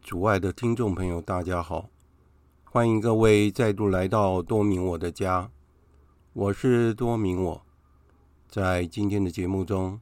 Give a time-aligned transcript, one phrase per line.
[0.00, 1.88] 主爱的听众朋友，大家好！
[2.64, 5.50] 欢迎各位再度来到多明我的家，
[6.32, 7.62] 我是多明我。
[8.48, 10.00] 在今天的节目中，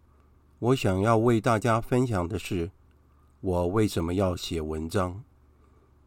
[0.59, 2.71] 我想要为大家分享的是，
[3.41, 5.25] 我为什么要写文章。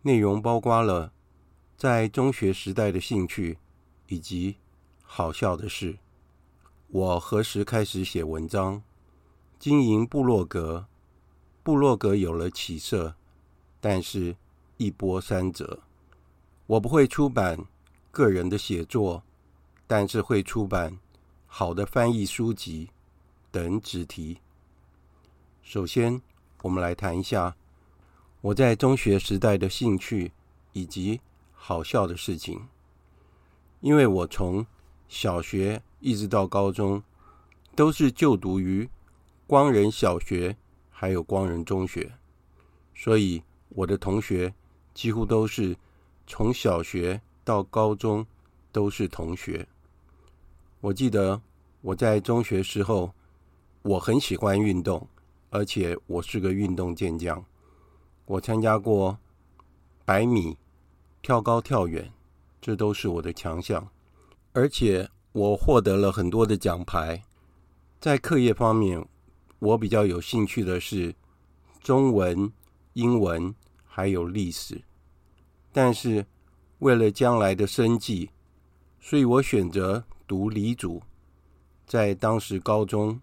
[0.03, 1.11] 内容包括了
[1.75, 3.57] 在中学时代的兴趣，
[4.07, 4.57] 以及
[5.01, 5.97] 好笑的事。
[6.87, 8.83] 我何时开始写文章？
[9.57, 10.85] 经营部落格，
[11.63, 13.15] 部落格有了起色。
[13.85, 14.33] 但是，
[14.77, 15.77] 一波三折。
[16.67, 17.59] 我不会出版
[18.11, 19.21] 个人的写作，
[19.85, 20.97] 但是会出版
[21.47, 22.87] 好的翻译书籍
[23.51, 24.37] 等主题。
[25.63, 26.21] 首先，
[26.61, 27.57] 我们来谈一下
[28.39, 30.31] 我在中学时代的兴趣
[30.71, 31.19] 以及
[31.51, 32.65] 好笑的事情。
[33.81, 34.65] 因为我从
[35.09, 37.03] 小学一直到高中
[37.75, 38.89] 都是就读于
[39.45, 40.55] 光仁小学，
[40.89, 42.13] 还有光仁中学，
[42.95, 43.43] 所以。
[43.75, 44.53] 我的同学
[44.93, 45.75] 几乎都是
[46.27, 48.25] 从小学到高中
[48.71, 49.67] 都是同学。
[50.79, 51.41] 我记得
[51.81, 53.13] 我在中学时候，
[53.81, 55.07] 我很喜欢运动，
[55.49, 57.43] 而且我是个运动健将。
[58.25, 59.17] 我参加过
[60.05, 60.57] 百米、
[61.21, 62.11] 跳高、跳远，
[62.61, 63.87] 这都是我的强项。
[64.53, 67.23] 而且我获得了很多的奖牌。
[67.99, 69.03] 在课业方面，
[69.59, 71.15] 我比较有兴趣的是
[71.81, 72.51] 中文、
[72.93, 73.53] 英文。
[73.95, 74.81] 还有历史，
[75.71, 76.25] 但是
[76.79, 78.31] 为了将来的生计，
[78.99, 80.99] 所以我选择读理组。
[81.85, 83.21] 在当时高中，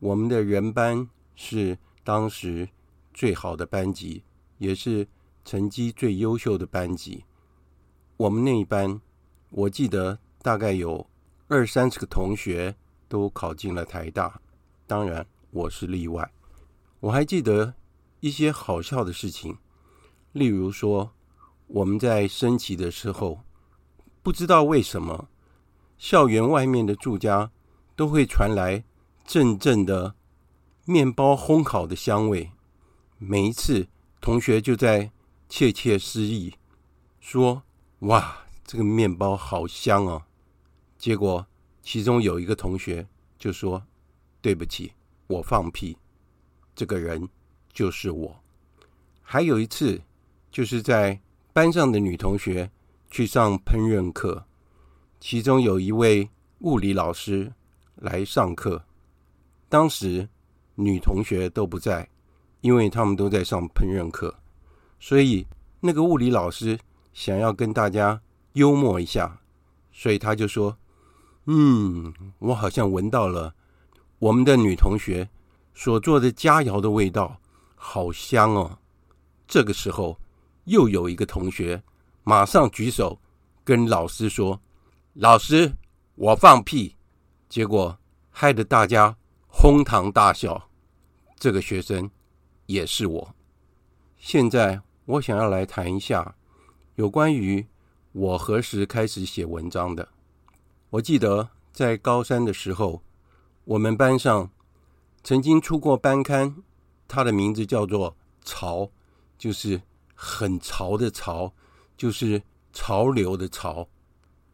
[0.00, 2.68] 我们的人班是当时
[3.14, 4.22] 最好的班级，
[4.58, 5.08] 也是
[5.46, 7.24] 成绩最优秀的班级。
[8.18, 9.00] 我们那一班，
[9.48, 11.08] 我记得大概有
[11.48, 12.76] 二三十个同学
[13.08, 14.38] 都考进了台大，
[14.86, 16.30] 当然我是例外。
[17.00, 17.72] 我还记得
[18.22, 19.58] 一些好笑的事情。
[20.30, 21.12] 例如说，
[21.66, 23.40] 我们在升旗的时候，
[24.22, 25.28] 不知道为什么，
[25.98, 27.50] 校园外面的住家
[27.96, 28.84] 都会传来
[29.26, 30.14] 阵阵的
[30.84, 32.48] 面包烘烤的香味。
[33.18, 33.88] 每一次，
[34.20, 35.10] 同学就在
[35.48, 36.54] 窃窃私语，
[37.18, 37.64] 说
[38.06, 40.22] ：“哇，这个面包好香哦！”
[40.96, 41.44] 结果，
[41.82, 43.04] 其中有一个同学
[43.36, 43.82] 就说
[44.40, 44.92] ：“对不起，
[45.26, 45.98] 我放屁。”
[46.74, 47.28] 这个人
[47.72, 48.36] 就是我。
[49.22, 50.00] 还有一次。
[50.52, 51.18] 就是在
[51.54, 52.70] 班上的女同学
[53.10, 54.44] 去上烹饪课，
[55.18, 56.28] 其中有一位
[56.58, 57.50] 物理老师
[57.94, 58.84] 来上课。
[59.70, 60.28] 当时
[60.74, 62.06] 女同学都不在，
[62.60, 64.34] 因为他们都在上烹饪课，
[65.00, 65.46] 所以
[65.80, 66.78] 那个物理老师
[67.14, 68.20] 想要跟大家
[68.52, 69.40] 幽默一下，
[69.90, 70.76] 所以他就说
[71.48, 73.54] ：“嗯，我好像闻到了
[74.18, 75.30] 我们的女同学
[75.72, 77.40] 所做的佳肴的味道，
[77.84, 78.78] 好香哦。”
[79.48, 80.16] 这个时候。
[80.66, 81.82] 又有一个同学
[82.22, 83.18] 马上举手
[83.64, 84.60] 跟老师说
[85.14, 85.72] ：“老师，
[86.14, 86.94] 我放屁。”
[87.50, 87.98] 结果
[88.30, 89.16] 害得大家
[89.48, 90.68] 哄堂大笑。
[91.36, 92.08] 这个学生
[92.66, 93.34] 也是我。
[94.16, 96.36] 现在我想要来谈一下
[96.94, 97.66] 有关于
[98.12, 100.08] 我何时开始写文章的。
[100.90, 103.02] 我记得在高三的时候，
[103.64, 104.48] 我们班上
[105.24, 106.62] 曾经出过班刊，
[107.12, 108.90] 它的名字叫做“潮”，
[109.36, 109.80] 就是。
[110.24, 111.52] 很潮的潮，
[111.96, 112.40] 就是
[112.72, 113.88] 潮流的潮。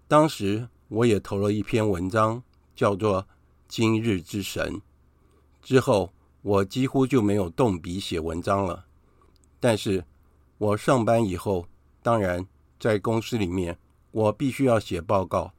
[0.07, 2.43] 当时我也投了一篇文章，
[2.75, 3.23] 叫做
[3.69, 4.77] 《今日之神》。
[5.61, 6.11] 之后
[6.41, 8.87] 我几乎就没有动笔写文章了。
[9.61, 10.03] 但是
[10.57, 11.69] 我上班以后，
[12.03, 12.47] 当然
[12.81, 13.79] 在公司里面，
[14.11, 15.53] 我必须要写报告。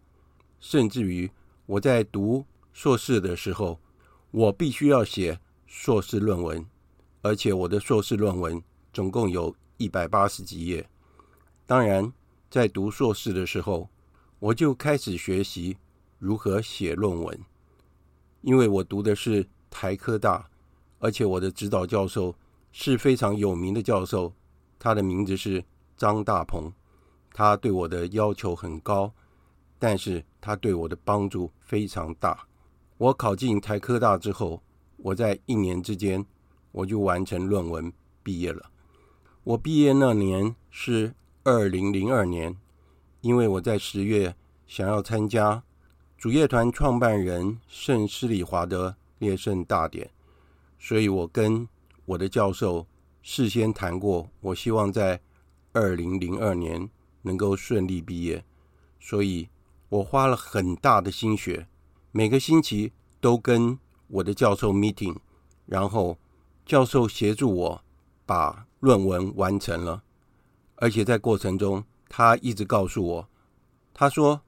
[0.60, 1.30] 甚至于
[1.68, 2.44] 我在读
[2.74, 3.80] 硕士的时候，
[4.32, 6.66] 我必须要写硕士论文，
[7.22, 8.62] 而且我的硕士论文
[8.92, 9.56] 总共有。
[9.82, 10.90] 一百八十几页。
[11.66, 12.12] 当然，
[12.52, 13.90] 在读硕士的时候，
[14.38, 15.78] 我就开始学习
[16.18, 17.40] 如何写论文。
[18.42, 20.50] 因为我读的是台科大，
[21.00, 22.36] 而且我的指导教授
[22.74, 24.34] 是非常有名的教授，
[24.78, 25.64] 他的名字是
[25.96, 26.70] 张大鹏。
[27.32, 29.14] 他对我的要求很高，
[29.78, 32.46] 但是他对我的帮助非常大。
[32.98, 34.62] 我考进台科大之后，
[34.98, 36.26] 我在一年之间
[36.72, 38.70] 我就完成论文毕业了。
[39.44, 41.14] 我毕业那年是
[41.44, 42.56] 二零零二年，
[43.22, 44.36] 因为我在十月
[44.68, 45.64] 想要参加
[46.18, 50.12] 主乐团创办人圣施礼华的列圣大典，
[50.78, 51.68] 所以我跟
[52.06, 52.86] 我的教授
[53.22, 55.22] 事先谈过，我希望在
[55.74, 56.90] 二零零二年
[57.22, 58.44] 能够顺利毕业，
[59.00, 59.50] 所以
[59.90, 61.68] 我花了很大的心血，
[62.12, 65.16] 每个星期都跟我的教授 meeting，
[65.66, 66.18] 然后
[66.70, 67.84] 教授协助我
[68.28, 70.04] 把论文完成了，
[70.76, 73.28] 而且在过程中，他一直告诉我，
[73.92, 74.40] 他说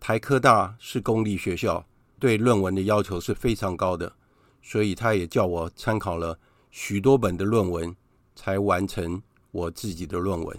[0.00, 1.86] 台科大是公立学校，
[2.18, 4.12] 对论文的要求是非常高的，
[4.60, 6.36] 所以他也叫我参考了
[6.72, 7.94] 许多本的论文，
[8.34, 9.22] 才完成
[9.52, 10.58] 我自己的论文。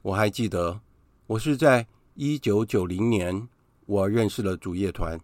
[0.00, 0.80] 我还记得，
[1.26, 1.84] 我是在
[2.14, 3.48] 一九九零年，
[3.84, 5.18] 我认识了主业团，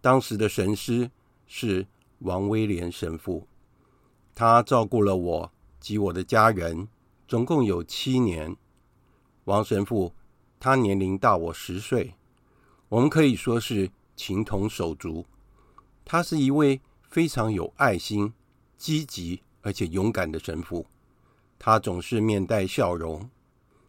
[0.00, 1.08] 当时的神师
[1.46, 1.86] 是
[2.18, 3.46] 王威廉神父，
[4.38, 5.52] 他照顾了我。
[5.80, 6.86] 及我的家人，
[7.26, 8.56] 总共有七年。
[9.46, 10.14] 王神父，
[10.60, 12.14] 他年龄大我十岁，
[12.88, 15.26] 我们可以说是情同手足。
[16.04, 18.32] 他是一位非常有爱心、
[18.76, 20.86] 积极而且勇敢的神父。
[21.58, 23.28] 他总是面带笑容。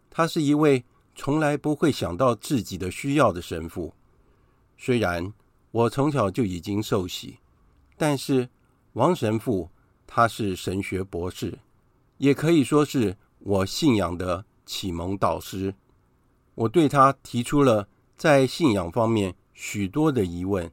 [0.10, 3.94] 他是一位从来不会想到自己的需要的神父。
[4.80, 5.32] 虽然
[5.70, 7.38] 我从小就已经受洗，
[7.98, 8.50] 但是
[8.94, 9.70] 王神父
[10.12, 11.60] 他是神学博士。
[12.18, 15.76] 也可以说是我信仰的启蒙导师。
[16.56, 17.88] 我对他提出了
[18.18, 20.72] 在信仰方面许多的疑问，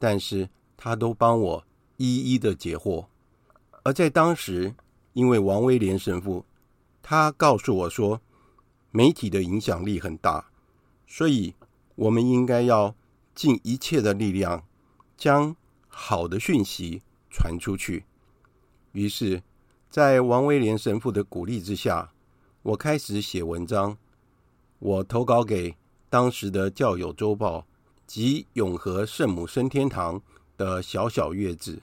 [0.00, 1.64] 但是他都帮我
[1.96, 3.06] 一一的解惑。
[3.84, 4.74] 而在当时，
[5.12, 6.44] 因为王威廉神父，
[7.00, 8.20] 他告诉我说，
[8.90, 10.50] 媒体的影响力很大，
[11.06, 11.54] 所以
[11.94, 12.94] 我们应该要
[13.34, 14.64] 尽一切的力量，
[15.16, 15.56] 将
[15.88, 18.04] 好的讯息传出去。
[18.92, 19.42] 于是。
[19.90, 22.14] 在王威廉神父的鼓励之下，
[22.62, 23.98] 我开始写文章。
[24.78, 25.76] 我投稿给
[26.08, 27.58] 当时的《教友周报》
[28.06, 30.22] 及永和圣母升天堂
[30.56, 31.82] 的小小月志。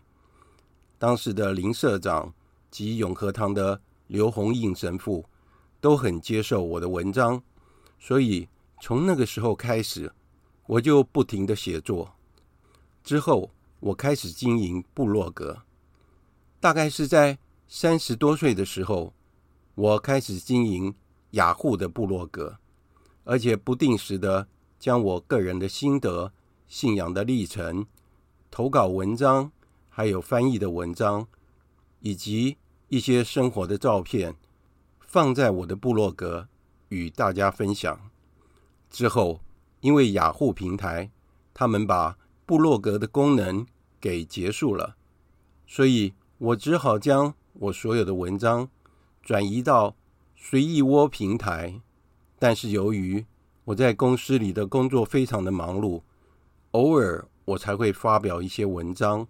[0.97, 2.33] 当时的林社长
[2.71, 5.23] 及永和堂的刘洪印神父
[5.79, 7.39] 都很接受我的文章，
[7.99, 8.49] 所以
[8.81, 10.11] 从那个时候开始，
[10.65, 12.11] 我就不停地写作。
[13.03, 15.61] 之后，我开始经营部落格，
[16.59, 17.39] 大概是在。
[17.71, 19.13] 三十多岁的时候，
[19.75, 20.95] 我开始经营
[21.33, 22.57] 雅虎的部落格，
[23.25, 24.47] 而且不定时的
[24.79, 26.33] 将我个人的心得、
[26.67, 27.85] 信仰的历程、
[28.49, 29.51] 投稿文章，
[29.87, 31.27] 还有翻译的文章，
[31.99, 34.35] 以及一些生活的照片，
[34.99, 36.47] 放在我的部落格
[36.87, 38.09] 与大家分享。
[38.89, 39.41] 之后，
[39.81, 41.11] 因为雅虎平台
[41.53, 43.67] 他们把部落格的功能
[44.01, 44.95] 给结束了，
[45.67, 48.69] 所以我只好将我所有的文章
[49.21, 49.93] 转移到
[50.37, 51.81] 随意窝平台，
[52.39, 53.25] 但是由于
[53.65, 56.01] 我在公司里的工作非常的忙碌，
[56.71, 59.27] 偶尔我才会发表一些文章。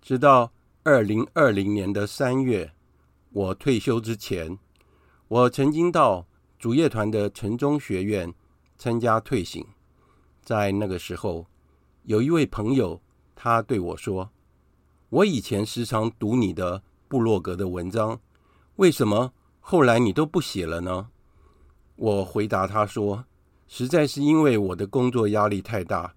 [0.00, 0.50] 直到
[0.84, 2.72] 二零二零年的三月，
[3.30, 4.58] 我退休之前，
[5.28, 6.26] 我曾经到
[6.58, 8.32] 主业团的城中学院
[8.78, 9.62] 参加退省。
[10.42, 11.46] 在那个时候，
[12.04, 12.98] 有一位朋友，
[13.36, 14.30] 他对我说
[15.10, 18.20] ：“我以前时常读你的。”部落格的文章，
[18.76, 21.08] 为什么后来你都不写了呢？
[21.96, 23.24] 我回答他说
[23.66, 26.14] ：“实在是因为我的工作压力太大，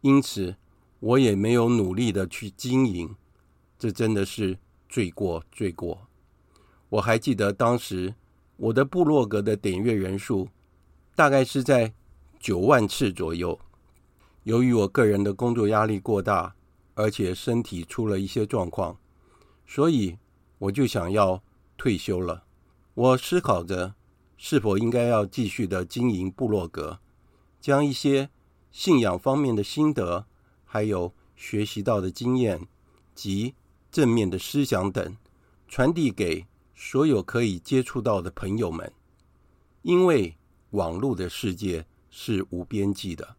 [0.00, 0.56] 因此
[0.98, 3.14] 我也没有努力的去经营。
[3.78, 4.58] 这真的是
[4.88, 6.08] 罪过，罪过。”
[6.90, 8.12] 我还记得当时
[8.56, 10.48] 我的部落格的点阅人数
[11.14, 11.94] 大概是在
[12.40, 13.56] 九万次左右。
[14.42, 16.56] 由于我个人的工作压力过大，
[16.94, 18.98] 而且身体出了一些状况，
[19.66, 20.18] 所以。
[20.62, 21.42] 我就想要
[21.76, 22.44] 退休了。
[22.94, 23.96] 我思考着
[24.36, 27.00] 是否应该要继续的经营部落格，
[27.60, 28.30] 将一些
[28.70, 30.24] 信仰方面的心得，
[30.64, 32.68] 还有学习到的经验
[33.12, 33.56] 及
[33.90, 35.16] 正面的思想等，
[35.66, 36.46] 传递给
[36.76, 38.92] 所有可以接触到的朋友们。
[39.82, 40.36] 因为
[40.70, 43.34] 网络的世界是无边际的，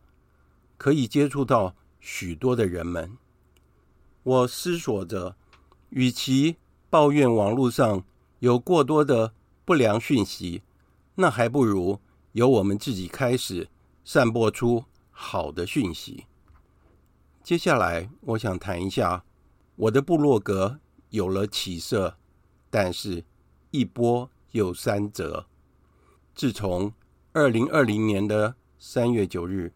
[0.78, 3.18] 可以接触到许多的人们。
[4.24, 5.36] 我思索着，
[5.90, 6.56] 与其
[6.90, 8.04] 抱怨网络上
[8.40, 9.34] 有过多的
[9.66, 10.64] 不良讯息，
[11.16, 12.00] 那还不如
[12.32, 13.68] 由我们自己开始
[14.06, 16.26] 散播出好的讯息。
[17.44, 19.26] 接下来，我想谈一下
[19.76, 22.16] 我的部落格有了起色，
[22.70, 23.26] 但是
[23.72, 25.46] 一波又三折。
[26.34, 26.94] 自从
[27.34, 29.74] 二零二零年的三月九日，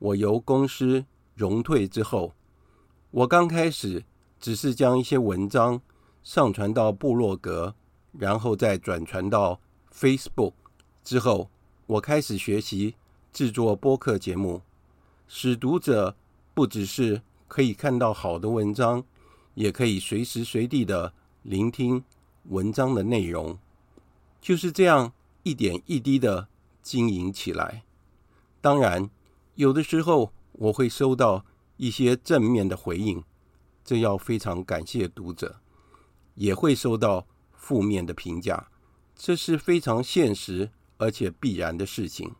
[0.00, 2.34] 我由公司荣退之后，
[3.16, 4.04] 我刚开始
[4.38, 5.80] 只是将一些文章。
[6.22, 7.76] 上传到部落格，
[8.18, 9.60] 然后再转传到
[9.94, 10.52] Facebook。
[11.04, 11.48] 之后，
[11.86, 12.96] 我开始学习
[13.32, 14.60] 制作播客节目，
[15.28, 16.16] 使读者
[16.52, 19.04] 不只是可以看到好的文章，
[19.54, 22.02] 也可以随时随地的聆听
[22.48, 23.56] 文章的内容。
[24.40, 25.12] 就是这样
[25.44, 26.48] 一点一滴的
[26.82, 27.84] 经营起来。
[28.60, 29.08] 当然，
[29.54, 31.44] 有的时候我会收到
[31.76, 33.22] 一些正面的回应，
[33.84, 35.60] 这要非常感谢读者。
[36.34, 38.68] 也会收到负面的评价，
[39.14, 42.34] 这是非常现实而且必然的事情。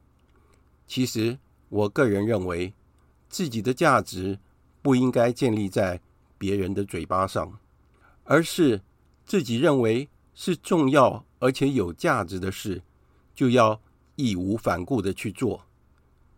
[0.86, 1.38] 其实，
[1.70, 2.74] 我个人认为，
[3.30, 4.38] 自己的价值
[4.82, 5.98] 不应该建立在
[6.36, 7.58] 别人的嘴巴上，
[8.24, 8.82] 而是
[9.24, 12.82] 自己认为是重要而且有价值的事，
[13.34, 13.80] 就要
[14.16, 15.64] 义无反顾的去做。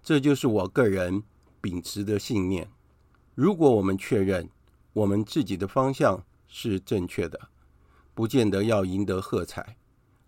[0.00, 1.24] 这就是我个人
[1.60, 2.70] 秉持的信念。
[3.38, 4.50] 如果我们确认
[4.92, 7.50] 我们自己的方向是正确的，
[8.12, 9.76] 不见得要赢得喝彩，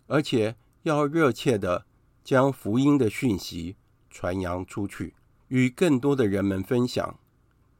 [0.07, 1.85] 而且要热切的
[2.23, 3.75] 将福音的讯息
[4.09, 5.13] 传扬出去，
[5.49, 7.19] 与更多的人们分享。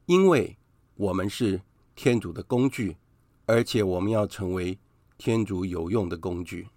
[0.05, 0.57] 因为
[0.95, 1.61] 我们是
[1.95, 2.97] 天主的工具，
[3.45, 4.77] 而且我们要成为
[5.17, 6.67] 天主有用的工具。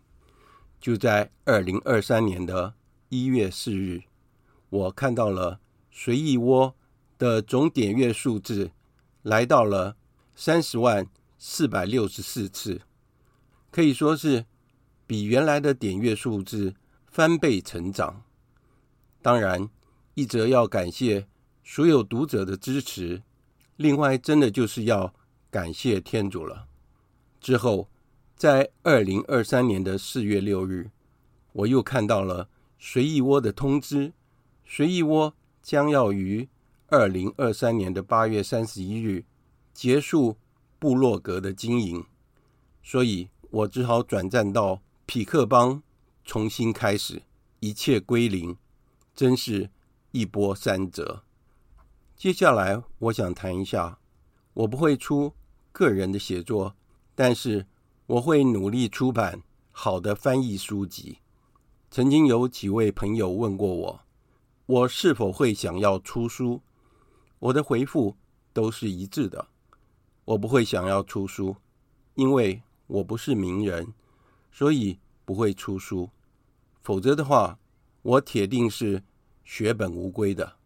[0.79, 2.75] 就在二零二三年的
[3.09, 4.05] 一月四日，
[4.71, 5.59] 我看到了
[5.91, 6.77] 随意窝
[7.25, 8.71] 的总点阅数字
[9.23, 9.97] 来到了
[10.37, 11.07] 三十万
[11.39, 12.83] 四百六十四次。
[13.71, 14.45] 可以说是
[15.07, 16.75] 比原来的点阅数字
[17.07, 18.23] 翻倍成长。
[19.23, 19.71] 当然，
[20.13, 21.27] 一则要感谢
[21.63, 23.23] 所有读者的支持，
[23.77, 25.15] 另外真的就是要
[25.51, 26.67] 感谢天主了。
[27.41, 27.89] 之后，
[28.37, 30.91] 在二零二三年的四月六日，
[31.53, 34.13] 我又看到了随意窝的通知，
[34.67, 36.49] 随意窝将要于
[36.95, 39.25] 二零二三年的八月三十一日
[39.73, 40.37] 结束
[40.79, 42.05] 部落格的经营，
[42.83, 43.29] 所以。
[43.55, 45.81] 我只好转战到匹克邦，
[46.25, 47.23] 重新开始，
[47.61, 48.57] 一切归零，
[49.15, 49.71] 真是
[50.11, 51.23] 一波三折。
[52.17, 54.01] 接下来，我想谈一下，
[54.55, 55.33] 我不会出
[55.71, 56.75] 个人的写作，
[57.15, 57.69] 但是
[58.07, 61.19] 我会努力出版好的翻译书籍。
[61.93, 64.01] 曾经有几位朋友问过我，
[64.67, 66.61] 我是否会想要出书，
[67.45, 68.17] 我的回复
[68.55, 69.49] 都是一致的，
[70.25, 71.57] 我不会想要出书，
[72.15, 72.63] 因为。
[72.87, 73.95] 我不是名人，
[74.53, 76.11] 所以不会出书。
[76.83, 77.59] 否则的话，
[78.03, 79.03] 我铁定是
[79.43, 80.57] 血本无归的。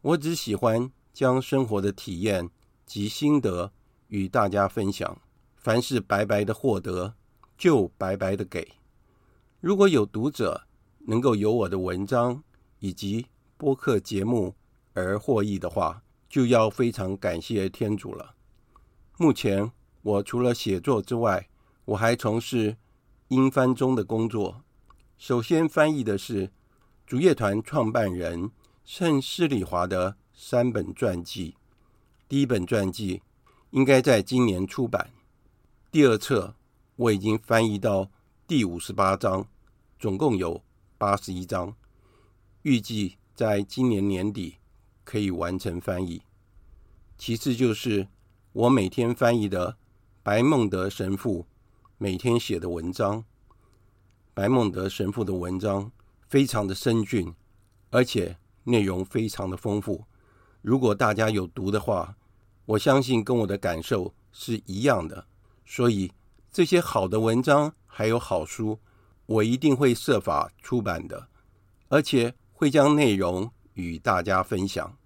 [0.00, 2.48] 我只喜欢将生活的体验
[2.86, 3.72] 及心得
[4.06, 5.20] 与大家分享。
[5.56, 7.14] 凡是白白的获得，
[7.58, 8.74] 就白白的给。
[9.60, 10.62] 如果有读者
[11.00, 12.44] 能够由我的文章
[12.78, 13.26] 以及
[13.56, 14.54] 播客节目
[14.94, 18.34] 而获益的话，就要非常感谢天主了。
[19.18, 19.72] 目前。
[20.02, 21.50] 我除了写作之外，
[21.84, 22.78] 我还从事
[23.28, 24.62] 英翻中的工作。
[25.18, 26.50] 首先翻译的是
[27.06, 28.50] 主业团创办人
[28.82, 31.54] 圣施礼华的三本传记。
[32.26, 33.20] 第一本传记
[33.72, 35.10] 应该在今年出版。
[35.92, 36.54] 第二册
[36.96, 38.10] 我已经翻译到
[38.46, 39.46] 第五十八章，
[39.98, 40.64] 总共有
[40.96, 41.76] 八十一章，
[42.62, 44.56] 预计在今年年底
[45.10, 46.22] 可以完成翻译。
[47.18, 48.06] 其次就是
[48.52, 49.76] 我每天翻译的。
[50.22, 51.46] 白孟德神父
[51.98, 53.24] 每天写的文章，
[54.34, 55.90] 白孟德神父的文章
[56.28, 57.34] 非常的深径，
[57.90, 60.04] 而且内容非常的丰富。
[60.60, 62.16] 如果大家有读的话，
[62.66, 65.26] 我相信跟我的感受是一样的。
[65.64, 66.12] 所以
[66.52, 68.78] 这些好的文章还有好书，
[69.26, 71.28] 我一定会设法出版的，
[71.88, 74.96] 而且会将内容与大家分享。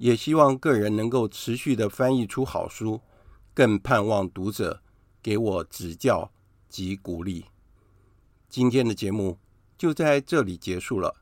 [0.00, 3.00] 也希望个人能够持续的翻译出好书。
[3.52, 4.80] 更盼望读者
[5.22, 6.30] 给我指教
[6.68, 7.44] 及鼓励。
[8.48, 9.36] 今天的节目
[9.76, 11.14] 就在这里结束了，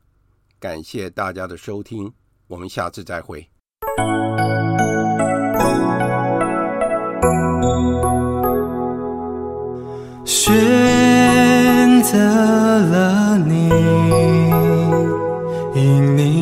[0.59, 2.13] 感谢大家的收听，
[2.47, 3.49] 我们下次再会。
[10.23, 12.68] 选择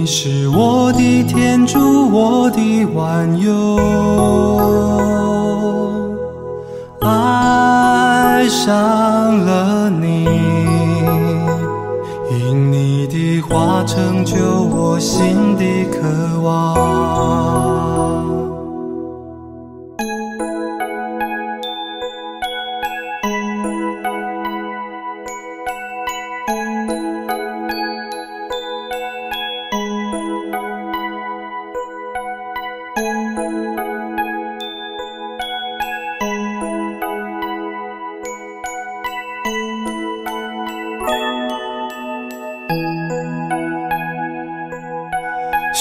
[0.07, 3.77] 你是我的天主，我的万有。
[7.01, 8.73] 爱上
[9.45, 10.23] 了你，
[12.31, 14.37] 因你的话成就
[14.73, 17.86] 我心的渴望。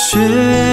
[0.09, 0.65] 雪